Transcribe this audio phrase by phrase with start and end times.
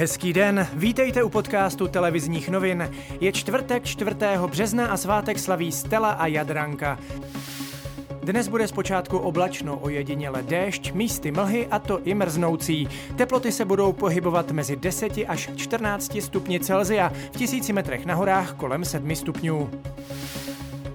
[0.00, 2.90] Hezký den, vítejte u podcastu televizních novin.
[3.20, 4.10] Je čtvrtek 4.
[4.46, 6.98] března a svátek slaví Stella a Jadranka.
[8.22, 12.88] Dnes bude zpočátku oblačno, ojediněle déšť, místy mlhy a to i mrznoucí.
[13.16, 18.54] Teploty se budou pohybovat mezi 10 až 14 stupni Celzia, v tisíci metrech na horách
[18.54, 19.70] kolem 7 stupňů.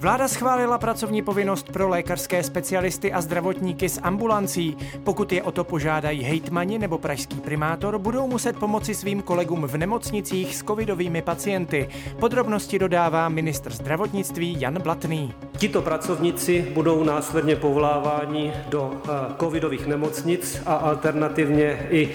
[0.00, 4.76] Vláda schválila pracovní povinnost pro lékařské specialisty a zdravotníky z ambulancí.
[5.04, 9.76] Pokud je o to požádají hejtmani nebo pražský primátor, budou muset pomoci svým kolegům v
[9.76, 11.88] nemocnicích s covidovými pacienty.
[12.20, 15.34] Podrobnosti dodává ministr zdravotnictví Jan Blatný.
[15.58, 19.08] Tito pracovníci budou následně povoláváni do eh,
[19.40, 22.10] covidových nemocnic a alternativně i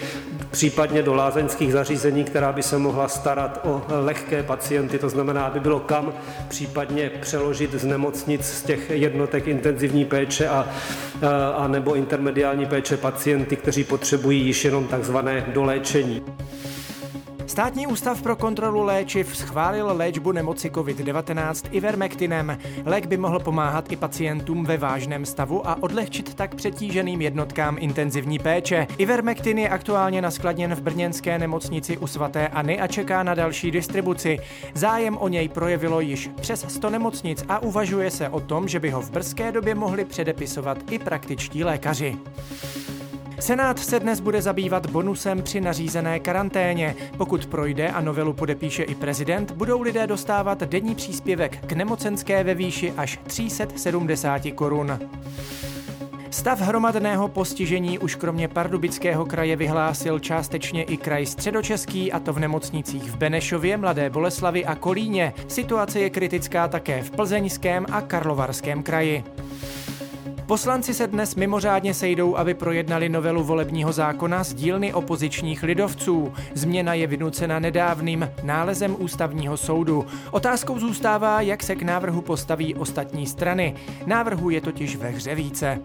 [0.52, 5.60] případně do lázeňských zařízení, která by se mohla starat o lehké pacienty, to znamená, aby
[5.60, 6.14] bylo kam
[6.48, 10.68] případně přeložit z nemocnic, z těch jednotek intenzivní péče a,
[11.56, 16.24] a nebo intermediální péče pacienty, kteří potřebují již jenom takzvané doléčení.
[17.52, 22.58] Státní ústav pro kontrolu léčiv schválil léčbu nemoci COVID-19 Ivermectinem.
[22.86, 28.40] Lék by mohl pomáhat i pacientům ve vážném stavu a odlehčit tak přetíženým jednotkám intenzivní
[28.40, 28.88] péče.
[28.98, 34.40] Ivermectin je aktuálně naskladněn v brněnské nemocnici u svatéAny a čeká na další distribuci.
[34.74, 38.90] Zájem o něj projevilo již přes 100 nemocnic a uvažuje se o tom, že by
[38.90, 42.18] ho v brzké době mohli předepisovat i praktičtí lékaři.
[43.42, 46.96] Senát se dnes bude zabývat bonusem při nařízené karanténě.
[47.18, 52.54] Pokud projde a novelu podepíše i prezident, budou lidé dostávat denní příspěvek k nemocenské ve
[52.54, 55.00] výši až 370 korun.
[56.30, 62.40] Stav hromadného postižení už kromě Pardubického kraje vyhlásil částečně i kraj středočeský, a to v
[62.40, 65.34] nemocnicích v Benešově, Mladé Boleslavi a Kolíně.
[65.48, 69.24] Situace je kritická také v Plzeňském a Karlovarském kraji.
[70.52, 76.34] Poslanci se dnes mimořádně sejdou, aby projednali novelu volebního zákona z dílny opozičních lidovců.
[76.54, 80.06] Změna je vynucena nedávným nálezem ústavního soudu.
[80.32, 83.76] Otázkou zůstává, jak se k návrhu postaví ostatní strany.
[84.06, 85.80] Návrhu je totiž ve hře více.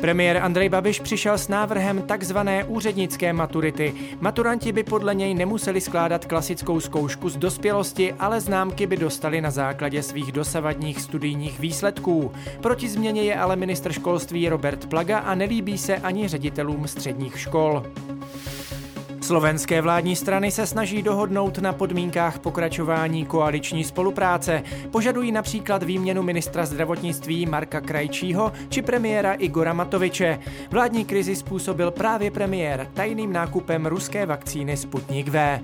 [0.00, 3.94] Premiér Andrej Babiš přišel s návrhem takzvané úřednické maturity.
[4.20, 9.50] Maturanti by podle něj nemuseli skládat klasickou zkoušku z dospělosti, ale známky by dostali na
[9.50, 12.32] základě svých dosavadních studijních výsledků.
[12.60, 17.82] Proti změně je ale ministr školství Robert Plaga a nelíbí se ani ředitelům středních škol.
[19.30, 24.62] Slovenské vládní strany se snaží dohodnout na podmínkách pokračování koaliční spolupráce.
[24.90, 30.38] Požadují například výměnu ministra zdravotnictví Marka Krajčího či premiéra Igora Matoviče.
[30.70, 35.60] Vládní krizi způsobil právě premiér tajným nákupem ruské vakcíny Sputnik V.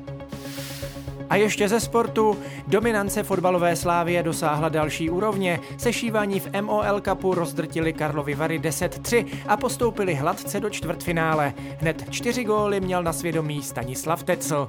[1.31, 2.39] A ještě ze sportu.
[2.67, 5.61] Dominance fotbalové slávie dosáhla další úrovně.
[5.79, 11.55] Sešívání v MOL Cupu rozdrtili Karlovy Vary 10-3 a postoupili hladce do čtvrtfinále.
[11.79, 14.69] Hned čtyři góly měl na svědomí Stanislav Tecl.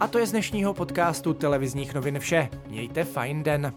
[0.00, 2.48] A to je z dnešního podcastu televizních novin vše.
[2.68, 3.72] Mějte fajn den.